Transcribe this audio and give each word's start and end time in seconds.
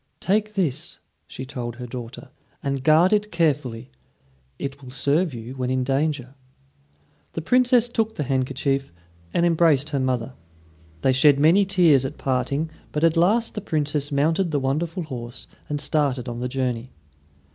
"Take 0.19 0.55
this," 0.55 0.97
she 1.27 1.45
told 1.45 1.75
her 1.75 1.85
daughter, 1.85 2.29
"and 2.63 2.83
guard 2.83 3.13
it 3.13 3.31
carefully. 3.31 3.91
It 4.57 4.81
will 4.81 4.89
serve 4.89 5.31
you 5.31 5.53
when 5.53 5.69
in 5.69 5.83
danger." 5.83 6.33
The 7.33 7.41
Princess 7.41 7.87
took 7.87 8.15
the 8.15 8.23
handkerchief, 8.23 8.91
and 9.31 9.45
embraced 9.45 9.91
her 9.91 9.99
mother. 9.99 10.33
They 11.01 11.11
shed 11.11 11.39
many 11.39 11.65
tears 11.65 12.03
at 12.03 12.17
parting, 12.17 12.71
but 12.91 13.03
at 13.03 13.15
last 13.15 13.53
the 13.53 13.61
Princess 13.61 14.11
mounted 14.11 14.49
the 14.49 14.59
wonderful 14.59 15.03
horse 15.03 15.45
and 15.69 15.79
started 15.79 16.27
on 16.27 16.39
the 16.39 16.49
journey. 16.49 16.89